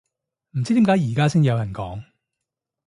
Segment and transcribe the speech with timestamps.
[0.57, 2.03] 唔知點解而家先有人講